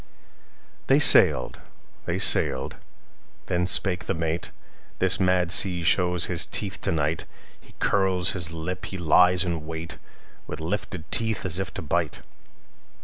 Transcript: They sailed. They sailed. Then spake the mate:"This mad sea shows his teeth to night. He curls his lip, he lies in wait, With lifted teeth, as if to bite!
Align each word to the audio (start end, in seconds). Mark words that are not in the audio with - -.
They 0.87 0.97
sailed. 0.97 1.59
They 2.05 2.17
sailed. 2.17 2.77
Then 3.45 3.67
spake 3.67 4.05
the 4.05 4.15
mate:"This 4.15 5.19
mad 5.19 5.51
sea 5.51 5.83
shows 5.83 6.25
his 6.25 6.47
teeth 6.47 6.81
to 6.81 6.91
night. 6.91 7.25
He 7.59 7.75
curls 7.77 8.31
his 8.31 8.51
lip, 8.51 8.85
he 8.85 8.97
lies 8.97 9.43
in 9.45 9.67
wait, 9.67 9.99
With 10.47 10.59
lifted 10.59 11.05
teeth, 11.11 11.45
as 11.45 11.59
if 11.59 11.71
to 11.75 11.83
bite! 11.83 12.23